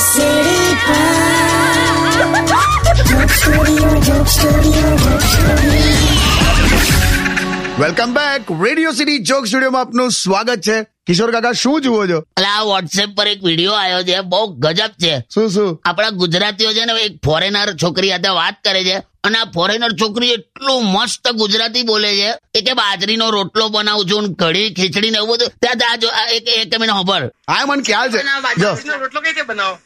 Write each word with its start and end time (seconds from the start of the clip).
City 0.10 0.80
Studio, 0.86 1.90
Joke 3.04 3.28
Studio, 3.28 4.00
Joke 4.00 4.28
Studio. 4.28 4.99
Welcome 7.80 8.10
back 8.14 8.48
radio 8.62 8.92
city 8.92 9.18
joke 9.28 9.46
સ્ટુડિયોમાં 9.46 9.82
આપનું 9.82 10.10
સ્વાગત 10.10 10.60
છે. 10.60 10.82
કિશોર 11.06 11.30
કાકા 11.32 11.52
શું 11.52 11.82
જુઓ 11.84 12.00
છો? 12.06 12.18
એટલે 12.18 12.48
આ 12.48 12.62
વોટ્સએપ 12.62 13.14
પર 13.16 13.28
એક 13.28 13.44
વીડિયો 13.44 13.72
આવ્યો 13.72 14.02
છે. 14.02 14.20
બહુ 14.32 14.40
ગજબ 14.64 14.92
છે. 15.04 15.14
શું 15.34 15.46
શું? 15.50 15.80
આપણા 15.84 16.10
ગુજરાતીઓ 16.10 16.72
છે 16.72 16.84
ને 16.84 16.96
એક 17.04 17.16
ફોરેનર 17.24 17.72
છોકરી 17.82 18.10
સાથે 18.10 18.28
વાત 18.40 18.60
કરે 18.64 18.84
છે. 18.84 18.96
અને 19.24 19.38
આ 19.38 19.48
ફોરેનર 19.54 19.90
છોકરી 20.02 20.30
એટલું 20.30 20.92
મસ્ત 20.92 21.32
ગુજરાતી 21.40 21.82
બોલે 21.82 22.12
છે 22.20 22.30
એ 22.54 22.64
કે 22.68 22.76
બાજરીનો 22.82 23.30
રોટલો 23.30 23.68
બનાવું 23.68 24.06
છું 24.10 24.30
કઢી 24.34 24.74
ખીચડી 24.74 25.10
ને 25.10 25.24
એવું 25.24 25.34
બધું. 25.34 25.52
ત્યાં 25.62 25.76
ત્યાં 25.76 25.98
જો 25.98 26.08
એક 26.36 26.54
એક 26.60 26.80
મિનિટ 26.80 26.96
ખબર 27.00 27.22
હા 27.48 27.66
મને 27.66 27.82
ખ્યાલ 27.82 28.08
છે. 28.10 28.22
બાજરીનો 28.46 29.02
રોટલો 29.04 29.20
કઈ 29.20 29.32
રીતે 29.32 29.42
બનાવો? 29.42 29.76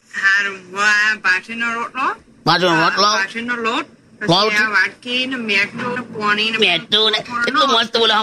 બાજરીનો 1.24 1.74
રોટલો? 1.74 2.14
બાજુ 2.46 2.66
રોટલો? 2.66 3.10
બાજરીનો 3.18 3.56
લોટ? 3.66 3.93
વાટકી 4.20 5.26
ને 5.26 5.36
મેટું 5.38 5.94
ને 5.94 6.02
ને 6.50 6.58
મેઠું 6.58 7.10
ને 7.10 7.18
એટલું 7.18 7.68
મસ્ત 7.70 7.94
બોલે 7.98 8.14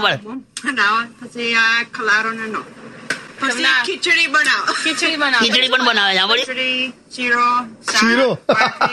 પછી 1.19 1.55
આ 1.55 1.83
ખલારો 1.93 2.31
ને. 2.31 2.45
નો 2.47 2.61
ખીચડી 3.85 4.27
બનાવ. 4.27 4.63
ખીચડી 4.83 5.17
બનાવ. 5.17 5.41
ખીચડી 5.41 5.69
પણ 5.69 5.85
બનાવે 5.85 6.11
છે 6.11 6.17
સાંભળી. 6.17 6.45
ખીચડી 6.45 6.93
શીરો 7.15 7.45
શીરો. 7.91 8.27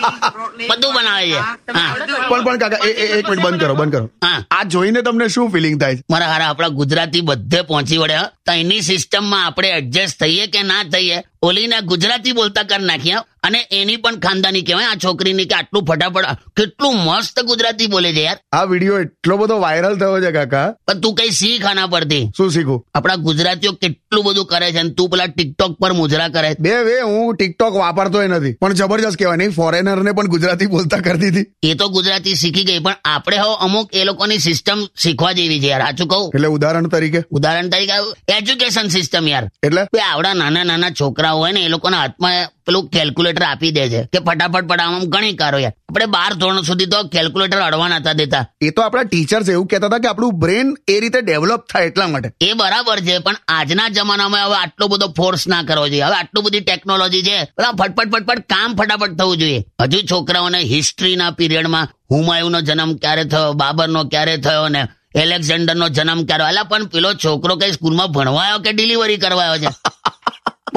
બધું 0.71 0.95
બનાવે 0.95 1.31
છે. 1.31 1.39
ભાત, 1.39 1.59
હા. 1.77 1.95
બધું. 1.95 2.29
પણ 2.29 2.45
પણ 2.45 2.59
કાકા 2.59 2.81
એક 2.87 3.31
મિનિટ 3.31 3.45
બંધ 3.47 3.61
કરો 3.61 3.75
બંધ 3.75 3.93
કરો. 3.93 4.11
આ 4.51 4.65
જોઈને 4.65 5.03
તમને 5.03 5.29
શું 5.29 5.51
ફિલિંગ 5.51 5.81
થાય 5.81 5.97
છે? 5.97 6.03
મારા 6.11 6.27
હારા 6.27 6.49
આપણા 6.49 6.69
ગુજરાતી 6.69 7.21
બધે 7.21 7.63
પહોંચી 7.63 7.99
વળ્યા 7.99 8.31
તો 8.47 8.53
એની 8.53 8.83
સિસ્ટમમાં 8.83 9.47
આપણે 9.47 9.69
એડજસ્ટ 9.71 10.23
થઈએ 10.25 10.47
કે 10.47 10.63
ના 10.63 10.83
થઈએ 10.93 11.23
ઓલીને 11.43 11.81
ગુજરાતી 11.81 12.33
બોલતા 12.33 12.63
કરી 12.63 12.85
નાખ્યા 12.85 13.25
અને 13.43 13.59
એની 13.71 13.97
પણ 13.97 14.17
ખાનદાની 14.19 14.63
કહેવાય 14.63 14.87
આ 14.87 14.95
છોકરીની 15.05 15.45
કે 15.45 15.55
આટલું 15.55 15.85
ફટાફટ 15.85 16.27
કેટલું 16.57 16.97
મસ્ત 17.05 17.41
ગુજરાતી 17.45 17.87
બોલે 17.87 18.13
છે 18.13 18.23
યાર. 18.23 18.39
આ 18.53 18.65
વીડિયો 18.65 18.99
એટલો 19.01 19.37
બધો 19.37 19.59
વાયરલ 19.61 19.99
થયો 19.99 20.21
છે 20.21 20.33
કાકા. 20.33 20.75
પણ 20.87 21.01
તું 21.01 21.15
કઈ 21.15 21.31
શીખ 21.31 21.67
આના 21.67 21.87
પરથી? 21.87 22.25
શું 22.37 22.51
શીખું? 22.51 22.83
આપણા 22.95 23.17
ગુજરાતીઓ 23.17 23.73
કેટલું 23.73 24.25
બધું 24.25 24.47
કરે 24.47 24.73
છે 24.73 24.79
અને 24.79 24.91
તું 24.91 25.11
પેલા 25.11 25.27
ટિકટોક 25.27 25.79
પર 25.79 25.93
મુજરા 25.93 26.29
કરે 26.29 26.51
બે 26.61 26.75
વે 26.83 27.01
હું 27.01 27.37
ટિકટોક 27.37 27.75
વાપરતોય 28.09 28.27
નથી. 28.27 28.53
પણ 28.53 28.73
જબરજસ્ત 28.73 29.19
કહેવાય. 29.19 29.37
નહીં 29.37 29.51
ફોરેનર 29.51 30.03
ને 30.03 30.13
પણ 30.13 30.27
ગુજરાતી 30.27 30.67
બોલતા 30.67 30.99
કરતી 30.99 31.29
હતી. 31.29 31.47
એ 31.63 31.75
તો 31.75 31.89
ગુજરાતી 31.89 32.35
શીખી 32.35 32.65
ગઈ 32.65 32.79
પણ 32.79 32.95
આપણે 33.05 33.37
હવે 33.37 33.57
અમુક 33.61 33.95
એ 33.95 34.05
લોકોની 34.05 34.39
સિસ્ટમ 34.39 34.89
શીખવા 34.97 35.33
જેવી 35.33 35.61
છે 35.61 35.67
યાર. 35.67 35.81
સાચું 35.81 36.09
કહું? 36.09 36.31
એટલે 36.35 36.49
ઉદાહરણ 36.49 36.89
તરીકે? 36.89 37.23
ઉદાહરણ 37.31 37.69
તરીકે 37.69 37.93
એજ્યુકેશન 38.37 38.89
સિસ્ટમ 38.89 39.29
યાર. 39.29 39.51
એટલે? 39.63 40.01
આવડા 40.01 40.35
નાના 40.35 40.65
નાના 40.65 40.91
છોકરાઓ 40.91 41.39
હોય 41.39 41.53
ને 41.53 41.61
એ 41.61 41.69
લોકોના 41.69 42.01
હાથમાં 42.01 42.49
પેલું 42.67 42.89
કેલ્ક્યુલેટર 42.89 43.43
આપી 43.43 43.71
દે 43.71 43.89
છે 43.89 44.03
કે 44.03 44.19
ફટાફટ 44.19 44.65
પડાવવામાં 44.65 45.09
ઘણી 45.09 45.33
કારો 45.33 45.59
યાર. 45.59 45.73
આપણે 45.89 46.07
બાર 46.07 46.35
ધોરણ 46.35 46.63
સુધી 46.63 46.87
તો 46.87 47.03
કેલ્ક્યુલેટર 47.03 47.61
અડવા 47.61 47.89
નતા 47.89 48.13
દેતા. 48.13 48.47
એ 48.61 48.71
તો 48.71 48.83
આપણા 48.83 49.03
ટીચર્સ 49.03 49.49
એવું 49.49 49.67
કહેતા 49.67 49.87
હતા 49.87 49.99
કે 49.99 50.09
આપણું 50.09 50.41
બ્રેન 50.41 50.75
એ 50.89 51.01
રીતે 51.01 51.21
ડેવલપ 51.21 51.65
થાય 51.73 51.85
એટલા 51.85 52.07
માટે. 52.07 52.33
એ 52.41 52.53
બરાબર 52.53 53.01
છે 53.01 53.19
પણ 53.19 53.37
આજના 53.49 53.89
જમાનામાં 53.89 54.45
હવે 54.47 54.55
આટલો 54.55 54.89
બધો 54.89 55.09
ફોર્સ 55.17 55.47
ના 55.49 55.63
કરવો 55.63 55.89
જોઈએ. 55.89 56.03
હવે 56.03 56.15
આટલું 56.15 56.45
બધી 56.45 56.61
ટેકનોલોજી 56.61 57.23
છે 57.23 57.39
ફટફટ 57.79 58.13
ફટફટ 58.13 58.39
કામ 58.41 58.77
ફટાફટ 58.77 59.17
થવું 59.17 59.37
જોઈએ. 59.37 59.65
હજુ 59.81 60.03
છોકરાઓને 60.11 60.59
હિસ્ટ્રીના 60.59 61.31
પીરિયડમાં 61.31 61.89
હુમાયુનો 62.11 62.61
જન્મ 62.61 62.95
ક્યારે 62.97 63.25
થયો 63.25 63.53
બાબરનો 63.53 64.05
ક્યારે 64.05 64.37
થયો 64.37 64.69
ને 64.69 64.87
એલેક્ઝાન્ડરનો 65.15 65.89
જન્મ 65.89 66.25
ક્યારે 66.25 66.45
એટલે 66.45 66.69
પણ 66.69 66.87
પેલો 66.87 67.15
છોકરો 67.15 67.57
કઈ 67.57 67.73
સ્કૂલમાં 67.73 68.07
ભણવાયો 68.09 68.59
કે 68.59 68.73
ડિલિવરી 68.73 69.17
કરવાયો 69.17 69.59
છે? 69.59 69.69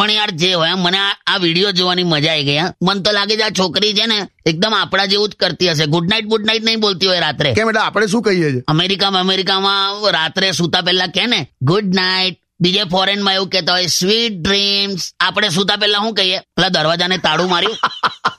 પણ 0.02 0.11
યાર 0.11 0.31
જે 0.31 0.53
હોય 0.53 0.75
મને 0.75 0.97
આ 1.27 1.38
વીડિયો 1.38 1.71
જોવાની 1.71 2.03
મજા 2.03 2.31
આવી 2.31 2.44
ગઈ 2.44 2.57
હા. 2.57 2.73
મને 2.83 3.02
તો 3.02 3.11
લાગે 3.11 3.38
છે 3.38 3.44
આ 3.44 3.49
છોકરી 3.49 3.94
છે 3.94 4.05
ને 4.05 4.27
એકદમ 4.45 4.73
આપણા 4.73 5.05
જેવું 5.05 5.30
જ 5.30 5.35
કરતી 5.35 5.71
હશે. 5.71 5.85
ગુડ 5.85 6.09
નાઇટ 6.09 6.25
ગુડ 6.25 6.45
નાઇટ 6.45 6.63
નહીં 6.63 6.80
બોલતી 6.80 7.08
હોય 7.08 7.19
રાત્રે. 7.19 7.53
કેમ 7.53 7.69
એટલે 7.69 7.81
આપણે 7.81 8.08
શું 8.08 8.21
કહીએ 8.21 8.52
છીએ? 8.52 8.63
અમેરિકામાં 8.67 9.21
અમેરિકામાં 9.21 10.11
રાત્રે 10.11 10.52
સુતા 10.52 10.81
પહેલા 10.81 11.08
કે 11.08 11.26
ને 11.26 11.48
ગુડ 11.61 11.95
નાઇટ 11.95 12.39
બીજે 12.61 12.83
ફોરેનમાં 12.83 13.33
એવું 13.33 13.49
કહેતા 13.49 13.73
હોય 13.73 13.86
સ્વીટ 13.86 14.42
ડ્રીમ્સ 14.42 15.14
આપણે 15.20 15.49
સુતા 15.49 15.76
પહેલા 15.76 15.99
શું 15.99 16.14
કહીએ? 16.14 16.42
પેલા 16.55 16.70
દરવાજાને 16.70 17.17
તાળું 17.17 17.49
માર્યું. 17.49 17.77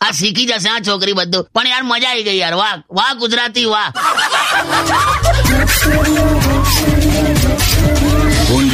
આ 0.00 0.10
શીખી 0.10 0.46
જશે 0.46 0.68
આ 0.68 0.80
છોકરી 0.88 1.12
બધું. 1.12 1.46
પણ 1.54 1.68
યાર 1.68 1.82
મજા 1.82 2.08
આવી 2.08 2.22
ગઈ 2.22 2.38
યાર 2.38 2.54
વાહ. 2.54 2.82
વાહ 2.90 3.14
ગુજરાતી 3.14 3.64
વાહ. 3.64 3.92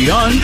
Joke 0.08 0.40